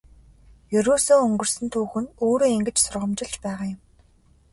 Ерөөсөө 0.77 1.17
өнгөрсөн 1.27 1.65
түүх 1.73 1.93
нь 2.01 2.13
өөрөө 2.25 2.49
ингэж 2.57 2.77
сургамжилж 2.81 3.35
байгаа 3.43 3.67
юм. 3.73 3.81